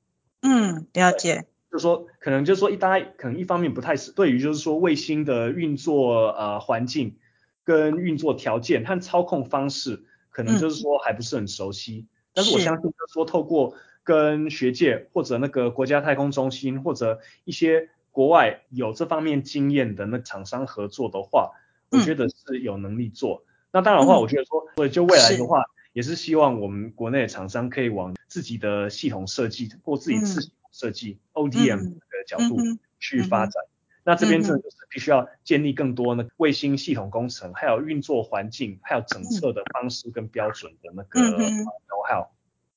[0.42, 1.46] 嗯，了解。
[1.74, 7.16] 就是说，可能就是说一大可能一方面不太是对于就是说卫星的运作呃环境
[7.64, 10.04] 跟运作条件和操控方式。
[10.30, 21.52] 可能就是说还不是很熟悉，但是我相信就是说透过跟学界或者那个国家太空中心或者一些国外有这方面经验的那厂商合作的话，
[21.90, 23.44] 我觉得是有能力做。
[23.70, 32.58] 那当然的话，我觉得说，所以就未来的话，也是希望我们国内的厂商可以往自己的系统设计或自己自己设计 ODM 的角度
[32.98, 33.62] 去发展。
[34.02, 42.26] 那这边真的就是必须要建立更多呢卫星系统工程，还有运作环境，还有整测的方式跟标准的那个 know how。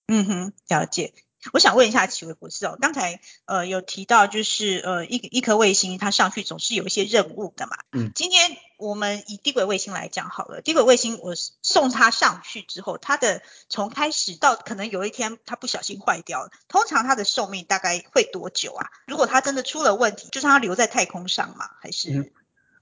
[0.08, 1.14] 嗯哼，了解。
[1.54, 7.78] 我想问一下奇伟博士哦，刚才呃有提到就是呃一一颗卫星它上去总是有一些任务的嘛。
[7.92, 8.12] 嗯。
[8.16, 18.90] 今天我们以低轨卫星来讲好了，低轨卫星我送它上去之后，它的从开始到可能有一天它不小心坏掉了，通常它的寿命大概会多久啊？
[19.08, 21.70] 如果它真的出了问题，就是它留在太空上嘛？
[21.82, 22.34] 还是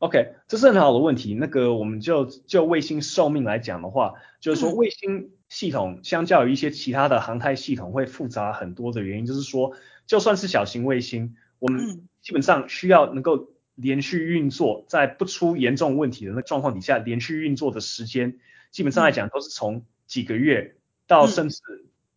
[0.05, 1.33] ？OK，这是很好的问题。
[1.35, 5.31] 那个我们就就卫星寿命来讲的话，就是说卫星。
[5.47, 9.73] 系统相较于一些其他的航太系统会复杂很多的原因，就是说，
[10.07, 18.39] 就算是小型卫星，我们基本上需要能够连续运作，在不出严重问题的那状况底下，连续运作的时间，
[18.71, 21.61] 基本上来讲都是从几个月到甚至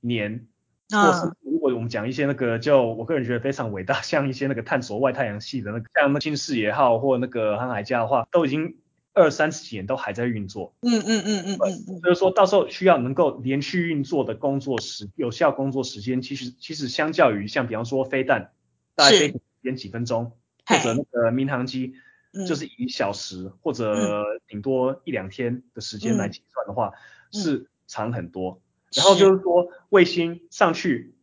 [0.01, 0.46] 年，
[0.90, 8.77] 或是如果我们讲一些那个，就我个人觉得非常伟大，像一些那个探索外太阳系的那个，像那新视野号或那个航海家的话，都已经。
[9.14, 18.53] 二三十几年都还在运作，嗯嗯嗯嗯嗯，所以说到时候需要能够连续运作的工作时，有效工作时间，其实其实相较于像比方说飞弹，
[18.94, 20.31] 大概飞时间几分钟，
[20.64, 21.94] 或者那个民航机，
[22.46, 26.92] 就是以小时或者顶多一两天的时间来计算的话，
[27.33, 28.61] 是长很多。
[28.94, 31.14] 然后就是说卫星上去，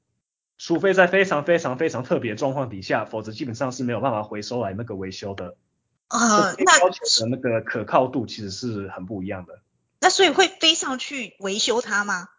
[0.58, 5.58] 除非在非常非常非常特别状况底下，否则基本上是没有办法回收来那个维修的。
[6.08, 9.60] 啊，那要求的那个可靠度其实是很不一样的。
[10.00, 12.30] 那所以会飞上去维修它吗？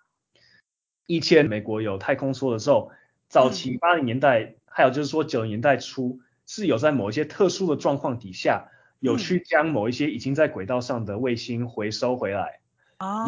[1.06, 2.92] 以前美国有太空梭的时候，
[3.28, 8.68] 早期八零年代，还有就是说九零年代初，是有在某一些特殊的状况底下，
[9.00, 12.60] 有去将某一些已经在轨道上的卫星回收回来。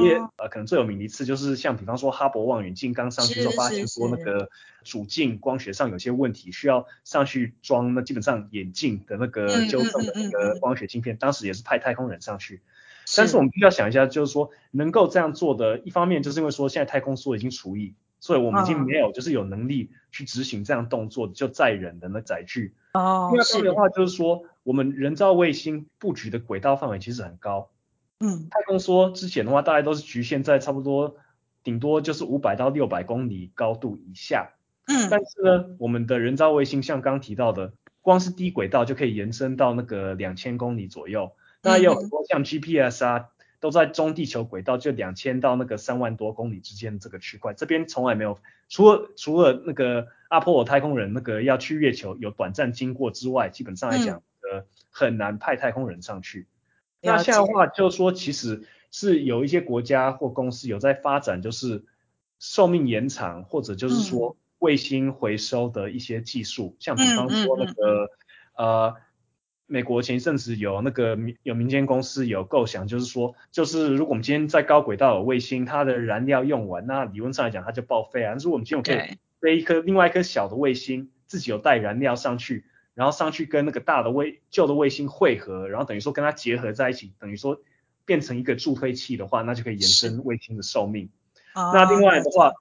[0.00, 4.48] 也呃，可能最有名的一次就是像比方说哈勃望远镜刚上去的时候，发现说那个
[4.82, 12.62] 主镜光学上有些问题，需要上去装那基本上眼镜的那个纠正的那个光学镜片，当时也是派太空人上去。
[13.16, 22.74] 但是我们必须要想一下，就是说能够这样做的，一方面就是因为说现在太空梭已经除役，所以我们已经没有就是有能力去执行这样动作就载人的那载具。
[22.94, 23.30] 哦。
[23.32, 27.70] 第二方面的话就是说，我们人造卫星布局的轨道范围其实很高。
[28.20, 31.16] 嗯，太空梭之前的话，大概都是局限在差不多
[31.62, 34.54] 顶多就是五百到六百公里高度以下。
[34.86, 41.32] 嗯，但是呢，我们的人造卫星像刚提到的，光是低轨道就可以延伸到那个两千公里左右。
[41.62, 43.28] 那也有很多像 GPS 啊，
[43.60, 47.52] 都在中地球轨道就两千到那个三万多公里之间的这个区块。
[47.54, 56.46] 这边从来没有，除了除了那个阿波罗太空人那个要去月球有短暂经过之外，基本上来讲，呃，很难派太空人上去。
[57.00, 61.84] 那现在的话，就是说，其实是有一些国家或公司有在发展，就是
[62.38, 68.10] 寿命延长，或者就是说卫星回收的一些技术，像比方说那个
[68.56, 68.94] 呃
[69.66, 78.30] 美国前一阵子有那个民有民间公司有构想，就是说，就是如果我们今天在高轨道有卫星，它的燃料用完，那理论上来讲它就报废啊。
[78.32, 82.64] 但是我们今天可以飞一颗另外一颗小的卫星，自己有带燃料上去，
[82.98, 87.60] 然后上去跟那个大的卫旧的卫星汇合，然后等于说跟它结合在一起，等于说
[88.04, 91.08] 变成一个助推器的话，那就可以延伸卫星的寿命。
[91.54, 92.52] 那另外的话。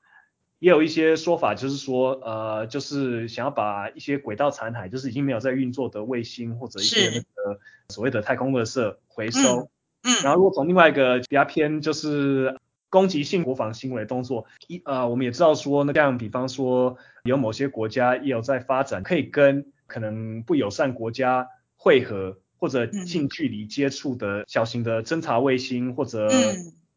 [0.60, 9.70] 也有一些说法，就是说，呃，就是想要把一些轨道残骸，就是已经没有在运作的卫星或者一些那个所谓的太空垃圾回收。
[10.02, 10.16] 嗯。
[10.24, 12.58] 然后如果从另外一个比较偏就是
[12.90, 26.30] 攻击性国防行为动作，一呃，我们也知道说，那像比方说有某些国家也有在发展，可以跟可能不友善国家汇合或者近距离接触的小型的侦察卫星，或者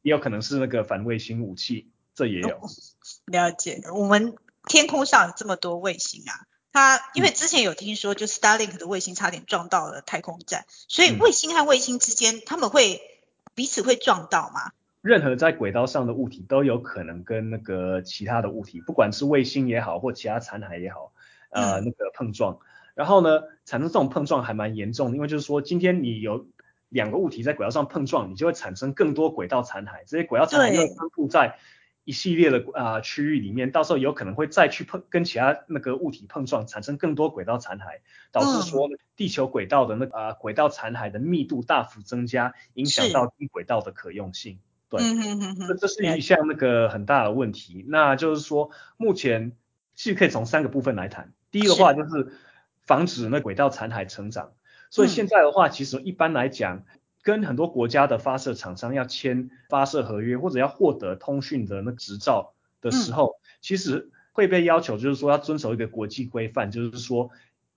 [0.03, 1.91] 也有可能是那个反卫星武器。
[2.15, 2.61] 这也有。
[3.27, 4.35] 了解，我们
[4.69, 13.01] 天空上有这么多卫星啊，它因为之前有听说，就 Starlink 的卫星差点撞到了太空站，所以卫星和卫星之间他们会
[13.55, 14.73] 彼此会撞到吗？
[15.01, 21.13] 任何在轨道上的物体都有可能跟那个其他的物体，不管是卫星也好，或其他残骸也好，
[21.49, 22.59] 呃，那个碰撞，
[23.01, 26.47] 然后呢，产生这种碰撞还蛮严重的，因为就是说今天你有
[26.91, 31.57] 两个物体在轨道上碰撞，你就会产生更多轨道残骸，这些轨道残骸又分布在。
[32.05, 38.01] 一系列的啊区域里面，到时候有可能会再去碰跟其他那个物体碰撞，产生更多轨道残骸，
[38.33, 44.59] 导致说地球轨道的那啊轨道残骸的密度大幅增加，影响到低轨道的可用性。
[44.89, 45.01] 对，
[45.69, 47.85] 这这是一项那个很大的问题。
[47.87, 49.53] 那就是说，目前
[49.95, 51.33] 其实可以从三个部分来谈。
[51.53, 52.33] 第一个话就是
[52.91, 54.53] 防止那轨道残骸成长。
[54.91, 56.85] 所以现在的话，其实一般来讲。
[57.23, 67.29] 跟很多国家的发射厂商要签发射合约，或者要获得通讯的那执照的时候，其实会被要求，就是说要遵守一个国际规范，就是说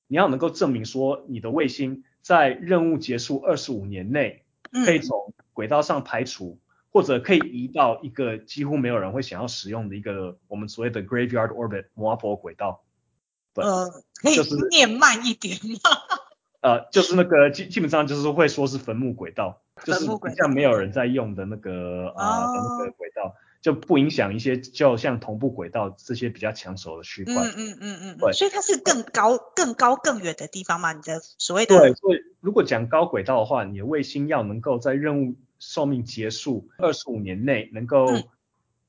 [0.08, 4.46] 你要能够证明说你的卫星在任务结束二十五年内
[4.86, 6.58] 可以从轨道上排除，
[6.90, 12.82] 或者可以移到一个几乎没有人会想要使用的一个我们所谓的 graveyard orbit 摩波轨道。
[13.56, 13.90] 呃，
[14.22, 14.36] 可以
[14.70, 15.80] 念慢一点吗？
[16.62, 20.06] 呃，就是那个基基本上就是会说是坟墓轨道，就是
[20.38, 27.34] 像没有人在用的那个啊的那个轨道，就不影响一些就像同步轨道这些比较抢手的区块。
[27.36, 28.18] 嗯嗯嗯嗯。
[28.18, 30.94] 对，所以它是更高、更高、更远的地方嘛？
[30.94, 31.78] 你的所谓的。
[31.78, 38.08] 对，所以如果讲高轨道的话，你的卫星要能够在任务寿命结束二十五年内能够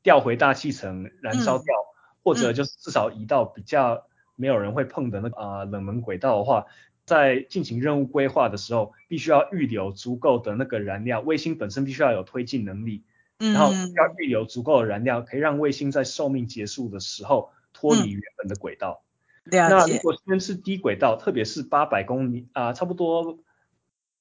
[0.05, 1.75] 调回大气层燃烧掉，
[2.23, 6.67] 或者就是至少移到比较没有人会碰的那个啊冷门轨道的话。
[7.07, 13.05] 在进行任务规划的时候，必须要预留足够的那个燃料，卫星本身必须要有推进能力，
[13.37, 19.03] 然后要预留足够的燃料，可以让卫星在寿命结束的时候脱离原本的轨道。
[19.45, 23.39] 那如果先是低轨道，特别是八百公里啊，差不多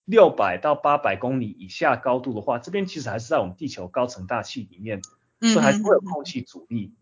[0.04, 5.02] 六百到八百公里以下高度的话，这边其实还是在我们地球高层大气里面，
[5.40, 6.94] 所以还是会有空气阻力。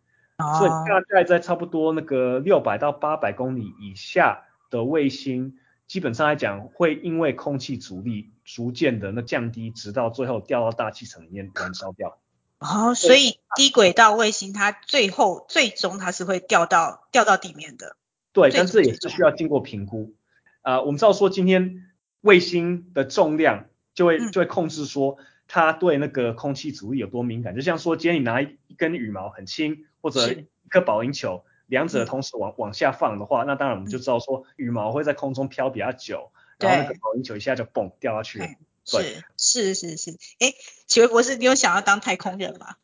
[0.57, 5.57] 所以大概在差不多那个六百到八百公里以下的卫星。
[5.87, 12.17] 基本上来讲，会因为空气阻力逐渐的那降低，直到最后掉到大气层里面燃烧掉。
[12.59, 17.97] 哦，所以低轨道卫星它最后最终它是会掉到掉到地面的。
[18.31, 20.13] 对，但是也是需要经过评估。
[20.61, 25.17] 啊，我们知道说今天卫星的重量就会就会控制说
[25.49, 27.53] 它对那个空气阻力有多敏感。
[27.53, 31.43] 就像说今天你拿一根羽毛很轻，或者一颗保龄球。
[31.67, 38.47] 两者同时往往下放的话，那当然我们就知道说羽毛会在空中飘比较久，然后那个保龄球一下就嘣掉下去了。
[38.83, 40.53] 是是是是，哎，
[40.85, 42.75] 启威博士，你有想要当太空人吗？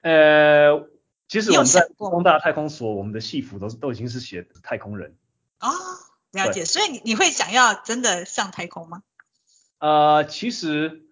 [0.00, 0.88] 呃，
[1.28, 5.14] 其实我们在工大太空所，我们的戏服都是都已经是写太空人。
[5.60, 5.68] 哦，
[6.30, 6.64] 了解。
[6.64, 9.02] 所以你你会想要真的上太空吗？
[9.78, 11.02] 呃，其实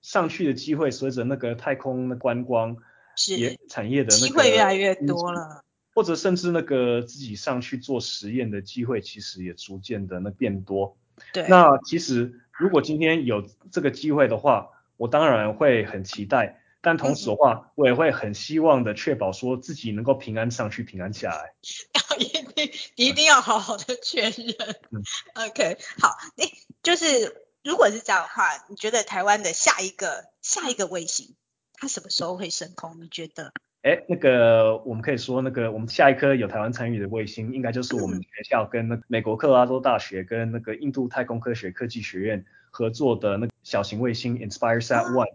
[0.00, 2.78] 上去的机会随着那个太空的观光
[3.16, 5.62] 是产业的机会越来越多了。
[5.94, 10.96] 或者甚至那个自己上去做实验的机会，其实也逐渐的那变多。
[11.32, 11.46] 对。
[11.48, 16.60] 那其实如果今天有这个机会的话，我当然会很期待。
[16.80, 21.54] 但同时的话，我也会很希望的确保说自己能够平安上去，平安下来。
[22.18, 24.34] 一定一定要好好的确认。
[24.92, 25.02] 嗯。
[25.48, 26.10] OK，好。
[26.36, 26.52] 你，
[26.82, 31.36] 就是如果是这样的话，你觉得台湾的下一个下一个卫星，
[31.84, 32.98] 它什么时候会升空？
[32.98, 33.52] 你觉得？
[33.82, 45.26] 哎，那个我们可以说，那个我们下一颗有台湾参与的卫星，应该就是我们学校跟那美国科罗拉多大学跟那个印度太空科学科技学院合作的那小型卫星 InspireSat One。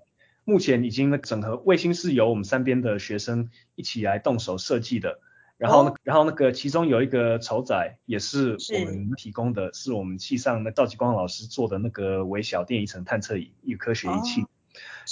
[0.44, 5.20] 目前已经整合卫星是由我们三边的学生一起来动手设计的。
[5.58, 14.44] 然后呢，然后那个其中有一个丑仔也是我们提供的，是我们系上那赵继光老师做的那个微小电一层探测仪，一个科学仪器。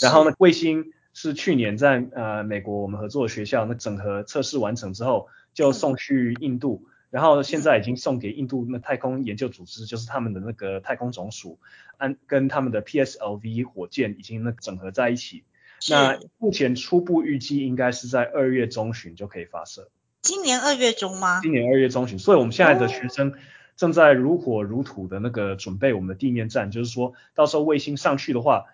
[0.01, 11.57] 然后呢，卫星是去年在呃美国我们合作的学校那整合测试完成之后，就送去印度，然后现在已经送给印度那太空研究组织，就是他们的那个太空总署，
[11.97, 15.43] 按跟他们的 PSLV 火箭已经那整合在一起。
[15.89, 19.89] 那目前初步预计应该是在二月中旬就可以发射。
[20.21, 21.39] 今年二月中吗？
[21.41, 23.33] 今年二月中旬，所以我们现在的学生
[23.75, 28.65] 正在如火如荼的那个准备我们的地面站，就是说到时候卫星上去的话，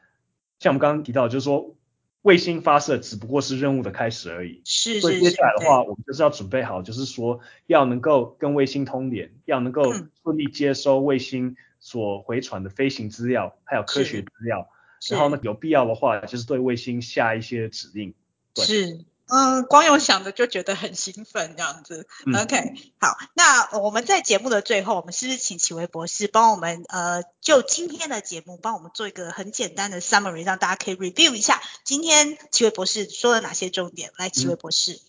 [0.60, 1.76] 像我们刚刚提到，就是说
[2.24, 4.62] 卫星发射只不过是任务的开始而已。
[4.66, 5.02] 是是是。
[5.02, 9.94] 所以接下来的话，我们就是要准备好，就是说要能够跟卫星通联，要能够
[10.24, 14.68] 顺利接收卫星所回传的飞行资料，还有科学资料。
[15.12, 18.14] 然后呢，有必要的话，就是对卫星下一些指令。
[18.56, 19.06] 是。
[19.36, 22.06] 嗯，光用想着就觉得很兴奋这样子。
[22.40, 34.12] OK，好，那我们在节目的最后，我们是不是请启维博士帮我们呃，就今天的节目帮我们做一个很简单的 summary，让大家可以 review 一下今天启维博士说了哪些重点？
[34.20, 35.00] 来，启维博士。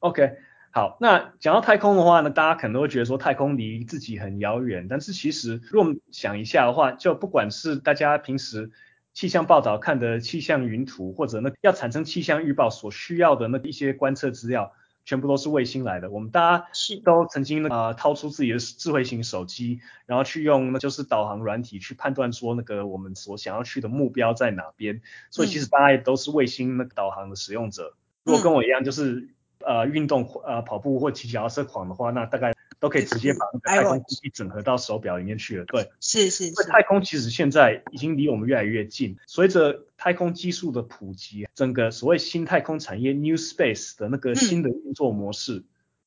[0.00, 0.32] OK，
[0.72, 8.72] 好，那讲到太空的话呢，大家可能会觉得说太空离自己很遥远，但是其实如果我们想一下的话，就不管是大家平时
[9.20, 14.72] 气象报道看的气象云图，或者那要产生气象预报所需要的那一些观测资料，
[15.04, 16.10] 全部都是卫星来的。
[16.10, 25.02] 我们大家是都曾经啊掏出自己的智慧型手机，然后去用那就是导航软体去判断说那个我们所想要去的目标在哪边。
[25.28, 27.92] 所以其实大家也都是卫星那个导航的使用者。
[28.24, 32.54] 如果跟我一样就是呃运动呃跑步或骑脚踏车狂的话，那大概。
[32.80, 36.50] 都可以直接把那个太空机器整合到手表里面去了，对，是是。
[36.64, 45.62] 太空其实现在已经离我们越来越近，随着太空技术的普及，整个所谓新太空产业 New Space 的那个新的运作模式，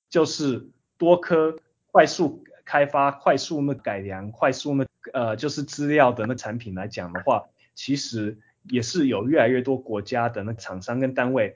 [0.09, 0.67] 就是
[0.97, 1.55] 多颗
[1.91, 7.43] 快速开发、快速那改良、快速那呃就是资料的那产品来讲的话，
[7.76, 11.55] 其实也是有越来越多国家的那厂商跟单位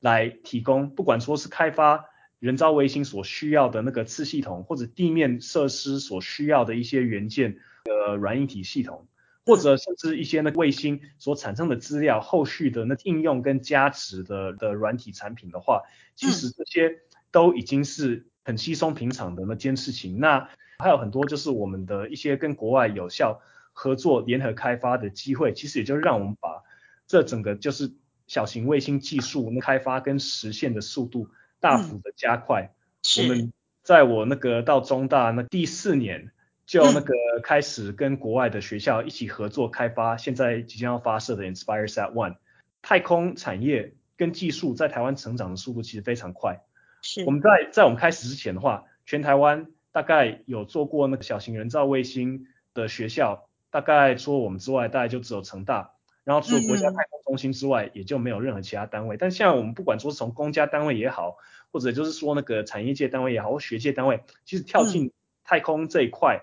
[0.00, 2.09] 来提供，不管说是开发。
[2.40, 9.06] 人造卫星所需要的那个次系统，或者地面设施所需要的一些元件的软硬体系统，
[9.44, 15.82] 或者甚至一些那卫星所产生的资料，后续的那应用跟加持的的软体产品的话，
[16.16, 20.18] 其实这些都已经是很稀松平常的那件事情。
[20.18, 23.42] 那还有很多就是我们的一些跟国外有效
[23.74, 26.62] 合作联合开发的机会，其实也就让我们把
[27.06, 27.92] 这整个就是
[28.26, 31.28] 小型卫星技术开发跟实现的速度。
[31.60, 32.72] 大幅的加快，
[33.18, 33.52] 我们
[33.82, 36.32] 在我那个到中大那第四年
[36.66, 42.36] 就那个开始跟国外的学校一起合作开发，现在即将要发射的 InspireSat One
[42.82, 46.62] 太空产业跟技术在台湾成长的速度其实非常快。
[47.02, 55.92] 是，我们在在我们开始之前的话，全台湾大概有做过那个小型人造卫星的学校，大概除了我们之外，大概就只有成大。
[56.22, 59.16] 然后除了国家太空中心之外，也就没有任何其他单位。
[59.16, 61.36] 但现在我们不管说是从公家单位也好，
[61.70, 65.12] 或者就是说那个产业界单位也好，或学界单位，其实跳进
[65.44, 66.40] 太空这一块，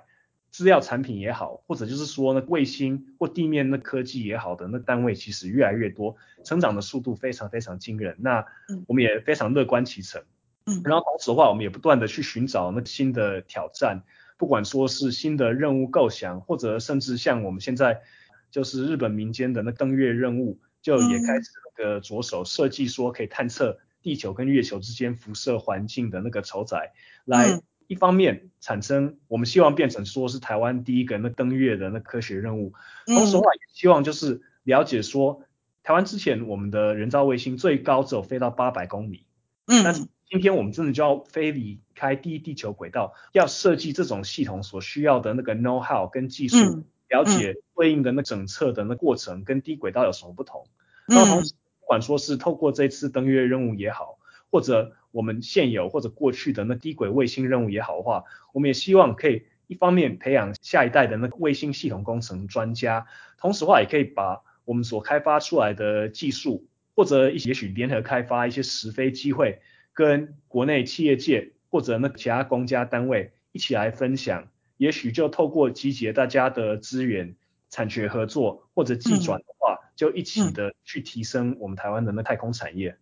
[0.50, 6.16] 资料产品也好，或者就是说那卫星或地面那科技也好的那单位，其实越来越多，
[6.46, 8.16] 成长的速度非常非常惊人。
[8.20, 8.46] 那
[8.88, 10.24] 我们也非常乐观其成。
[10.66, 10.82] 嗯。
[10.86, 14.04] 然后同时的话，我们也不断的去寻找那新的挑战，
[14.38, 18.04] 不管说是新的任务构想，或者甚至像我们现在。
[18.50, 26.94] 就是日本民间的那登月任务，就也开始那个着手设计，说可以探测地球跟月球之间辐射环境的那个筹载，
[27.26, 32.74] 来一方面产生我们希望变成说是台湾第一个那登月的那科学任务，
[33.06, 35.44] 同时的话也希望就是了解说
[35.84, 39.26] 台湾之前我们的人造卫星最高只有飞到八百公里，
[39.68, 46.86] 嗯，但是今天我们真的就要飞离开第一地球轨道，要设计这种系统所需要的那个 know how 跟技术。
[47.10, 50.66] 了解对应的那整测的那过程跟低轨道有什么不同？
[51.08, 54.20] 那同时，不管说是透过这次登月任务也好，
[54.52, 69.62] 或者我们现有或者过去的那低轨卫星任务也好的话，我们也希望可以一方面培养下一代的那个卫星系统工程专家，同时话也可以把我们所开发出来的技术，或者也许联合开发一些实飞机会，
[69.94, 74.50] 跟国内企业界或者那其他公家单位一起来分享。
[74.78, 77.36] 也许就透过集结大家的资源、
[77.70, 82.98] 产学合作或者技转的话，就一起的去提升我们台湾的那太空产业。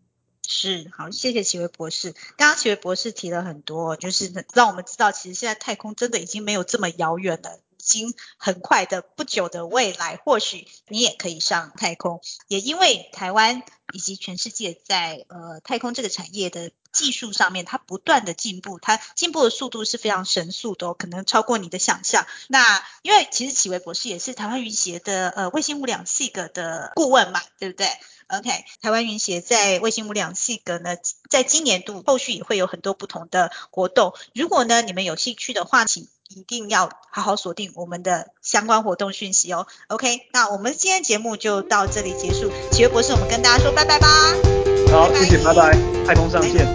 [0.48, 2.12] 是，好，谢谢齐伟博士。
[2.38, 7.60] 刚刚齐伟博士提了很多，就是让我们知道，其实现在太空真的已经没有这么遥远了。
[7.78, 12.20] 已经很快的不久的未来，或许你也可以上太空。
[12.48, 13.62] 也因为台湾
[13.94, 22.26] 以及全世界在呃太空这个产业的技术上面它不断的进步，它进步的速度是非常神速的，可能超过你的想象。
[22.48, 27.88] 那因为其实启维博士也是台湾云协的呃卫星五两 C 格的顾问嘛，对不对
[28.30, 28.50] ？OK，
[28.82, 30.96] 台湾云协在卫星五两 C 格呢，
[31.30, 34.14] 在今年度后续也会有很多不同的活动。
[34.34, 39.68] 如果呢你们有兴趣的话，请一定要好好锁定我们的相关活动讯息哦。
[39.90, 42.52] OK，那我们今天节目就到这里结束。
[42.72, 44.75] 启维博士，我们跟大家说拜拜吧。
[44.96, 45.78] 好，谢谢，拜拜，
[46.08, 46.66] 太空上见。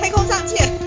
[0.00, 0.77] 太空上见。